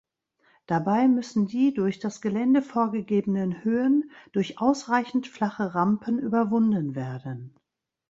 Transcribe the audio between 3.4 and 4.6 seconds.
Höhen durch